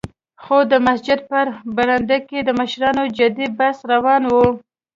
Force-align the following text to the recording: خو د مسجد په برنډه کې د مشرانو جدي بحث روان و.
خو 0.43 0.57
د 0.71 0.73
مسجد 0.87 1.19
په 1.29 1.39
برنډه 1.75 2.17
کې 2.29 2.39
د 2.43 2.49
مشرانو 2.59 3.03
جدي 3.17 3.47
بحث 3.57 3.77
روان 3.91 4.21
و. 4.33 4.35